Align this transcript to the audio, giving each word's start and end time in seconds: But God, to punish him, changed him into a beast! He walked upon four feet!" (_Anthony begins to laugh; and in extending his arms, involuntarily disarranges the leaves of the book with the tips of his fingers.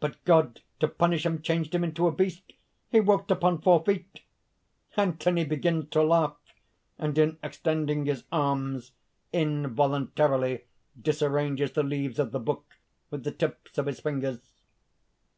But 0.00 0.24
God, 0.24 0.62
to 0.80 0.88
punish 0.88 1.26
him, 1.26 1.42
changed 1.42 1.74
him 1.74 1.84
into 1.84 2.06
a 2.06 2.10
beast! 2.10 2.54
He 2.88 2.98
walked 2.98 3.30
upon 3.30 3.60
four 3.60 3.84
feet!" 3.84 4.22
(_Anthony 4.96 5.46
begins 5.46 5.90
to 5.90 6.02
laugh; 6.02 6.38
and 6.98 7.18
in 7.18 7.36
extending 7.42 8.06
his 8.06 8.24
arms, 8.32 8.92
involuntarily 9.34 10.64
disarranges 10.98 11.72
the 11.72 11.82
leaves 11.82 12.18
of 12.18 12.32
the 12.32 12.40
book 12.40 12.78
with 13.10 13.24
the 13.24 13.32
tips 13.32 13.76
of 13.76 13.84
his 13.84 14.00
fingers. 14.00 14.38